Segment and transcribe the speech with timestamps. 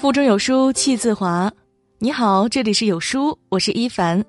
[0.00, 1.52] 腹中有书气自华。
[1.98, 4.24] 你好，这里是有书，我是一凡。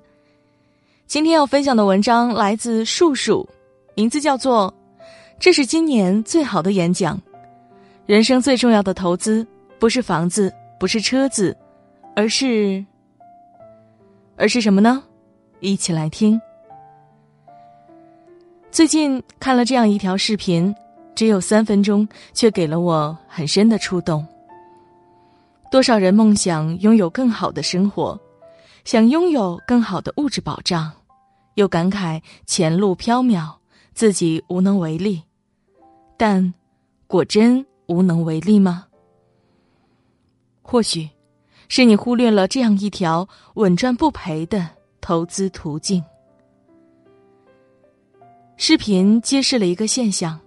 [1.06, 3.48] 今天要分享的文章来自树树，
[3.94, 4.70] 名字叫做
[5.40, 7.16] 《这是今年最好的演讲》。
[8.04, 9.46] 人生最重要的投资
[9.78, 11.56] 不是房子，不是车子，
[12.14, 12.84] 而是……
[14.36, 15.02] 而是什么呢？
[15.60, 16.38] 一起来听。
[18.70, 20.74] 最近看了这样一条视频，
[21.14, 24.22] 只有三分钟，却给了我很深的触动。
[25.72, 28.20] 多少人梦想拥有更好的生活，
[28.84, 30.92] 想拥有更好的物质保障，
[31.54, 33.50] 又感慨前路缥缈，
[33.94, 35.22] 自己无能为力。
[36.18, 36.52] 但，
[37.06, 38.84] 果真无能为力吗？
[40.60, 41.08] 或许，
[41.68, 44.68] 是你忽略了这样一条稳赚不赔的
[45.00, 46.04] 投资途径。
[48.58, 50.38] 视频揭示了一个现象，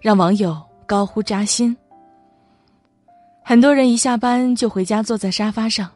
[0.00, 1.76] 让网友高呼扎心。
[3.44, 5.90] 很多人一下班就回家坐在沙发上，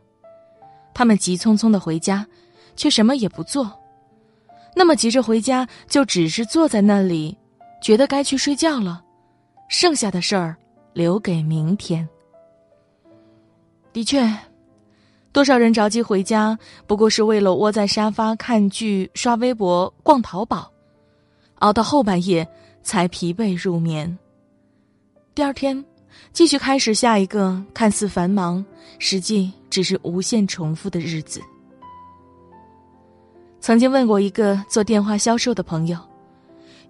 [0.93, 2.27] 他们急匆匆的回家，
[2.75, 3.73] 却什么也不做。
[4.75, 7.39] 那么急着回家，就只是坐在那里，
[7.81, 9.03] 觉得该去睡觉了，
[9.69, 10.57] 剩下的事儿
[10.93, 12.07] 留给明天。
[13.93, 14.29] 的确，
[15.33, 20.71] 多少人着急回家，不过是为了窝在沙发看剧、刷微博、逛淘宝，
[21.61, 22.47] 熬到后半夜
[22.83, 24.19] 才疲惫入眠。
[25.35, 25.83] 第二天。
[26.33, 28.65] 继续开始下一个看似繁忙，
[28.99, 31.41] 实际只是无限重复的日子。
[33.61, 35.99] 曾经问过一个做电话销售的朋友，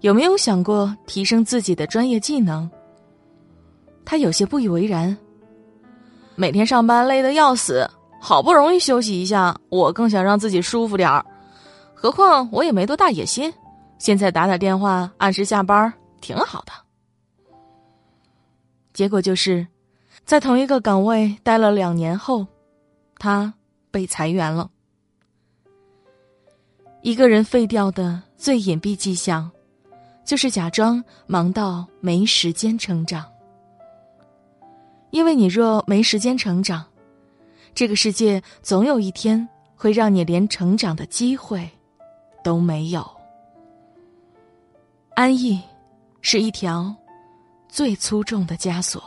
[0.01, 2.69] 有没有想过提升自己的专业技能？
[4.05, 5.17] 他有些不以为然。
[6.35, 7.89] 每天上班累得要死，
[8.21, 11.25] 好不容易休息一下，我更想让自己舒服点儿。
[11.95, 13.51] 何况我也没多大野心，
[13.97, 16.86] 现在打打电话，按时下班，挺好的。
[18.97, 19.67] 结果就是，
[20.25, 22.47] 在同一个岗位待了两年后，
[23.19, 23.53] 他
[23.91, 24.71] 被裁员了。
[27.03, 29.51] 一个人废掉的最隐蔽迹象，
[30.25, 33.23] 就是假装忙到没时间成长。
[35.11, 36.83] 因为你若没时间成长，
[37.75, 41.69] 这个世界总有一天会让你连成长的机会
[42.43, 43.07] 都没有。
[45.13, 45.61] 安逸
[46.19, 46.91] 是一条。
[47.77, 48.99] 最粗重的枷锁。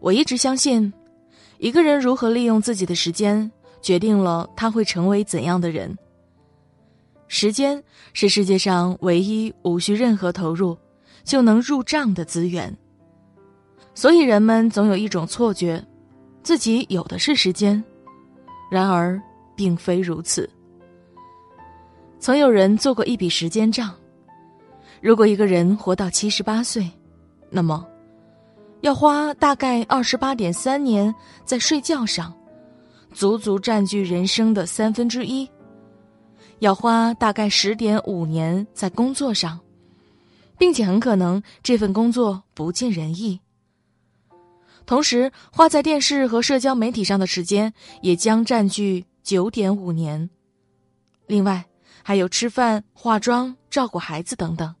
[0.00, 0.90] 我一直相信，
[1.58, 5.94] 一个人如何利用自己的时间，决定了他会成为怎样的人。
[7.28, 7.84] 时间
[8.14, 10.74] 是世界上唯一无需任何投入
[11.24, 12.74] 就能入账的资源，
[13.94, 15.86] 所以人们总有一种错觉，
[16.42, 17.84] 自己有的是时间。
[18.70, 19.20] 然而，
[19.54, 20.48] 并非如此。
[22.18, 23.94] 曾有人做过一笔时间账。
[25.00, 26.90] 如果一个人活到七十八岁，
[27.50, 27.86] 那么
[28.80, 31.14] 要花大概二十八点三年
[31.44, 32.32] 在睡觉上，
[33.12, 35.46] 足足占据人生的三分之一；
[36.58, 39.58] 要花大概十点五年在工作上，
[40.58, 43.40] 并且很可能这份工作不尽人意。
[44.86, 50.30] 同时，花在电视和社交媒体上的时间也将占据九点五年。
[51.26, 51.64] 另外，
[52.02, 54.72] 还有吃饭、化妆、照顾孩子等等。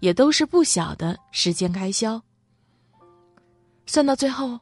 [0.00, 2.22] 也都是不小的时间开销。
[3.86, 4.60] 算到最后，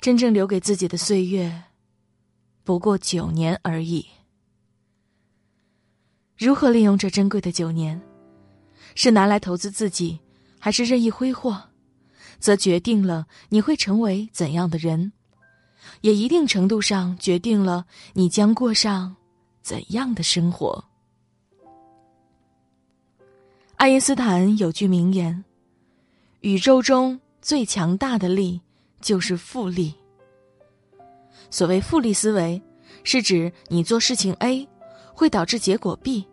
[0.00, 1.62] 真正留给自己的岁月，
[2.64, 4.06] 不过九年而已。
[6.38, 8.00] 如何利用这珍贵的九年，
[8.94, 10.18] 是拿来投资自己，
[10.58, 11.62] 还是任意挥霍，
[12.38, 15.12] 则决定了你会成为怎样的人，
[16.00, 19.14] 也一定程度上决定了你将过上
[19.62, 20.84] 怎样的生活。
[23.82, 25.44] 爱因斯坦有句名言
[26.42, 28.60] ：“宇宙中最强大的力
[29.00, 29.92] 就是复利。”
[31.50, 32.62] 所谓复利思维，
[33.02, 34.68] 是指你做事情 A
[35.12, 36.24] 会导致结果 B，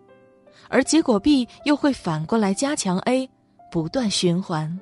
[0.68, 3.28] 而结果 B 又会反过来加强 A，
[3.72, 4.80] 不断循环。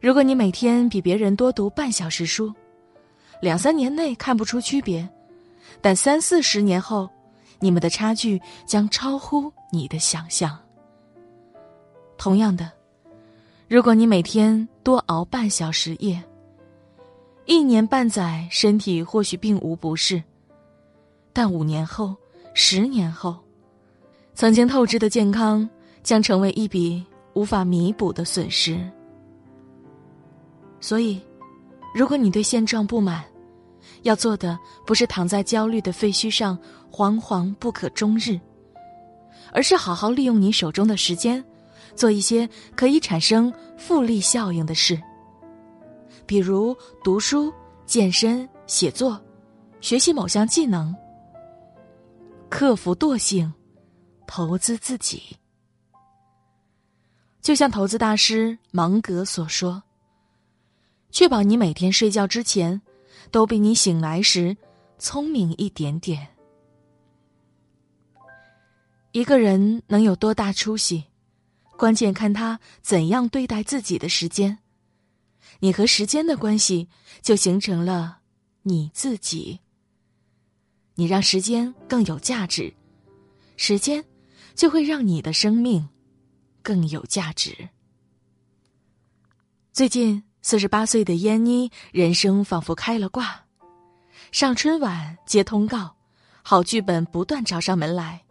[0.00, 2.54] 如果你每天比别人多读半小时书，
[3.40, 5.08] 两三年内看不出区别，
[5.80, 7.10] 但三四十年后，
[7.58, 10.56] 你们的差距将超乎你的想象。
[12.22, 12.70] 同样的，
[13.66, 16.22] 如果你每天多熬半小时夜，
[17.46, 20.22] 一年半载身体或许并无不适，
[21.32, 22.14] 但五年后、
[22.54, 23.36] 十年后，
[24.34, 25.68] 曾经透支的健康
[26.04, 27.04] 将成为一笔
[27.34, 28.78] 无法弥补的损失。
[30.78, 31.20] 所以，
[31.92, 33.24] 如果你对现状不满，
[34.02, 36.56] 要做的不是躺在焦虑的废墟上
[36.88, 38.38] 惶惶不可终日，
[39.50, 41.44] 而是好好利用你手中的时间。
[41.94, 45.00] 做一些可以产生复利效应的事，
[46.26, 47.52] 比如读书、
[47.86, 49.20] 健身、写作、
[49.80, 50.94] 学习某项技能、
[52.48, 53.52] 克服惰性、
[54.26, 55.22] 投资自己。
[57.40, 59.82] 就像投资大师芒格所说
[61.10, 62.80] ：“确保你每天睡觉之前，
[63.30, 64.56] 都比你醒来时
[64.98, 66.28] 聪明一点点。”
[69.10, 71.04] 一个人能有多大出息，
[71.76, 74.58] 关键看他怎样对待自己的时间。
[75.60, 76.88] 你和时间的关系，
[77.20, 78.18] 就形成了
[78.62, 79.60] 你自己。
[80.94, 82.72] 你让时间更有价值，
[83.56, 84.04] 时间
[84.54, 85.88] 就会让你的生命
[86.62, 87.68] 更有价值。
[89.72, 93.44] 最近，四十八岁的燕妮人生仿佛开了挂，
[94.30, 95.96] 上春晚接通告，
[96.42, 98.22] 好剧本不断找上门来。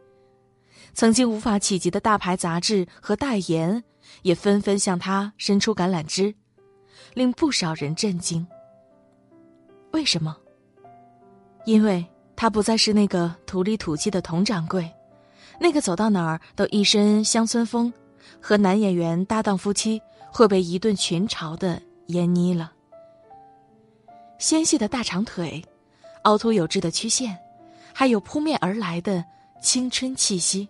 [0.93, 3.83] 曾经无法企及的大牌杂志和代言，
[4.21, 6.33] 也纷纷向他伸出橄榄枝，
[7.13, 8.45] 令不少人震惊。
[9.91, 10.35] 为什么？
[11.65, 12.05] 因为
[12.35, 14.91] 他不再是那个土里土气的佟掌柜，
[15.59, 17.91] 那个走到哪儿都一身乡村风，
[18.41, 20.01] 和男演员搭档夫妻
[20.31, 22.71] 会被一顿群嘲的闫妮了。
[24.39, 25.63] 纤细的大长腿，
[26.23, 27.37] 凹凸有致的曲线，
[27.93, 29.23] 还有扑面而来的
[29.61, 30.67] 青春气息。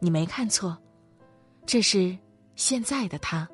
[0.00, 0.76] 你没看错，
[1.66, 2.16] 这是
[2.54, 3.48] 现在的他。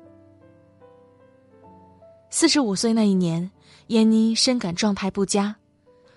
[2.29, 3.49] 四十五岁那一年，
[3.87, 5.55] 燕妮深感状态不佳，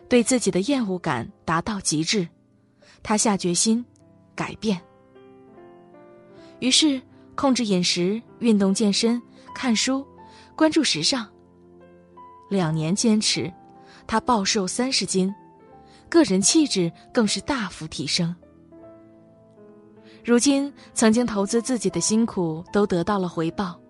[0.09, 2.29] 对自己的厌恶感达到极致，
[3.03, 3.85] 她下决心
[4.35, 4.81] 改变。
[6.59, 7.01] 于是，
[7.37, 9.23] 控制饮食、运动健身、
[9.55, 10.05] 看书、
[10.57, 11.27] 关注时尚。
[12.51, 13.53] 两年坚持，
[14.07, 15.33] 她暴瘦三十斤，
[16.09, 18.35] 个人气质更是大幅提升。
[20.29, 23.81] 如今，曾经投资自己的辛苦都得到了回报。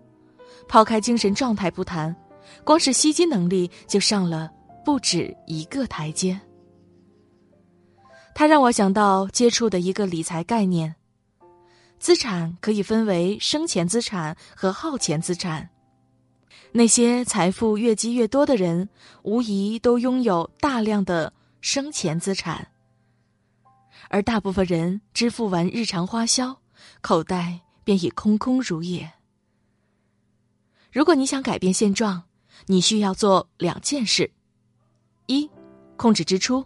[0.68, 2.14] 抛开精神状态不谈，
[2.62, 4.48] 光是吸金能力就上了
[4.84, 6.40] 不止一个台阶。
[8.36, 10.94] 他让我想到接触的一个理财概念：
[11.98, 15.68] 资产可以分为生钱资产和耗钱资产。
[16.70, 18.88] 那些财富越积越多的人，
[19.24, 22.68] 无疑都拥有大量的生钱资产。
[24.10, 26.60] 而大部分人支付完日常花销，
[27.02, 29.12] 口袋便已空空如也。
[30.90, 32.24] 如果你想改变现状，
[32.66, 34.32] 你需要做两件事：
[35.26, 35.50] 一，
[35.96, 36.64] 控制支出；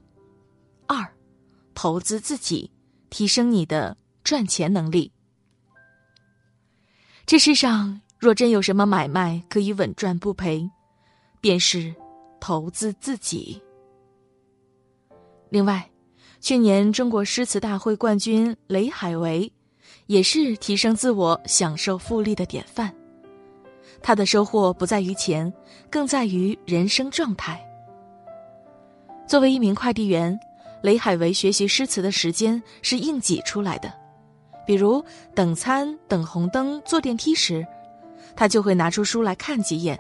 [0.87, 1.13] 二，
[1.75, 2.71] 投资自己，
[3.11, 5.11] 提升你的赚钱能力。
[7.27, 10.71] 这世上若真有什么买卖可以稳赚不赔，
[11.41, 11.95] 便是
[12.41, 13.61] 投资自己。
[15.51, 15.92] 另外。
[16.43, 19.51] 去年中国诗词大会冠军雷海为，
[20.07, 22.93] 也是提升自我、享受复利的典范。
[24.03, 25.51] 他的收获不在于钱，
[25.89, 27.65] 更在于人生状态。
[29.25, 30.37] 作为一名快递员，
[30.83, 33.95] 雷海为学习诗词的时间是硬挤出来的。
[34.67, 35.05] 比如
[35.37, 37.65] 等餐、等红灯、坐电梯时，
[38.35, 39.97] 他就会拿出书来看几眼，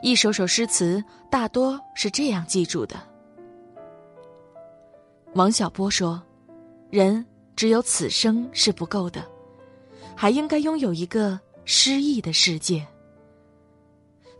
[0.00, 3.09] 一首首诗词大多是这样记住的。
[5.34, 6.20] 王小波说
[6.90, 7.24] ：“人
[7.54, 9.24] 只有此生是不够的，
[10.16, 12.84] 还应该拥有一个诗意的世界。”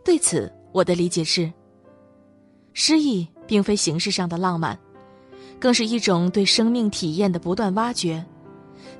[0.03, 1.51] 对此，我的理解是：
[2.73, 4.77] 诗意并非形式上的浪漫，
[5.59, 8.23] 更是一种对生命体验的不断挖掘，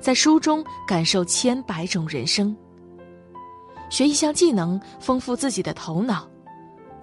[0.00, 2.56] 在书中感受千百种人生。
[3.90, 6.26] 学一项技能，丰富自己的头脑；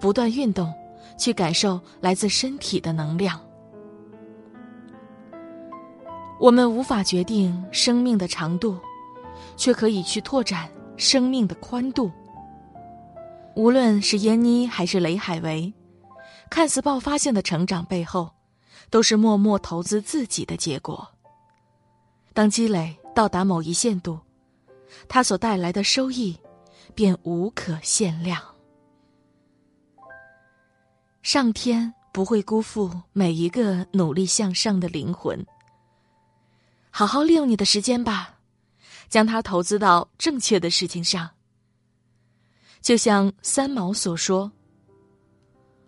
[0.00, 0.72] 不断运动，
[1.16, 3.40] 去感受来自身体的能量。
[6.40, 8.78] 我们无法决定生命的长度，
[9.58, 12.10] 却可以去拓展生命的宽度。
[13.54, 15.70] 无论是燕妮还是雷海为，
[16.48, 18.30] 看似爆发性的成长背后，
[18.88, 21.06] 都是默默投资自己的结果。
[22.32, 24.18] 当积累到达某一限度，
[25.08, 26.38] 它所带来的收益
[26.94, 28.40] 便无可限量。
[31.20, 35.38] 上天不会辜负每一个努力向上的灵魂。
[36.90, 38.40] 好好利用你的时间吧，
[39.08, 41.30] 将它投资到正确的事情上。
[42.82, 44.50] 就像三毛所说：“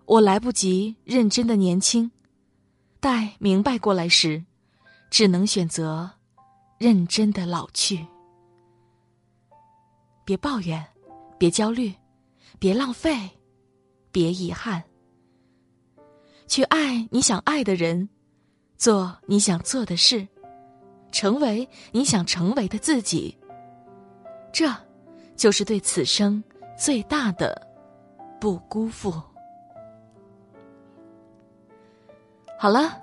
[0.06, 2.10] 我来不及认真的年轻，
[3.00, 4.44] 待明白过来时，
[5.10, 6.10] 只能选择
[6.78, 8.06] 认真的老去。”
[10.24, 10.86] 别抱怨，
[11.38, 11.92] 别焦虑，
[12.58, 13.30] 别浪费，
[14.12, 14.82] 别遗憾。
[16.46, 18.08] 去爱你想爱的人，
[18.76, 20.28] 做你想做的事。
[21.12, 23.36] 成为你想成为的自己，
[24.52, 24.68] 这，
[25.36, 26.42] 就是对此生
[26.76, 27.68] 最大的
[28.40, 29.12] 不辜负。
[32.58, 32.98] 好了，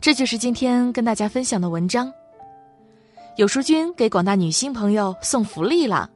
[0.00, 2.12] 这就是今天跟大家分享的文章。
[3.36, 6.08] 有书君给广大女性朋友送福利啦！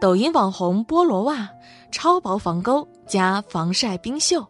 [0.00, 1.48] 抖音网红菠萝袜，
[1.90, 4.46] 超薄防勾加防晒冰袖，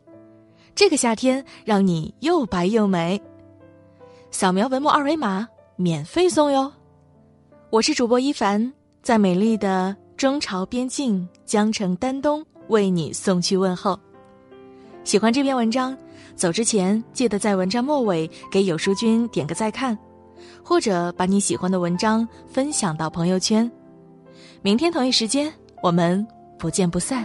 [0.75, 3.21] 这个夏天让你又白又美。
[4.31, 5.49] 扫描文末二维码，
[5.81, 6.71] 免费送哟！
[7.71, 8.71] 我是主播一凡，
[9.03, 13.99] 在美丽的中朝边境江城丹东为你送去问候。
[15.05, 15.97] 喜欢这篇文章，
[16.37, 19.97] 走之前记得在文章末尾给有书君点个再看。
[20.63, 23.71] 或者把你喜欢的文章分享到朋友圈。
[24.61, 25.51] 明天同一时间，
[25.83, 26.27] 我们
[26.59, 27.25] 不见不散。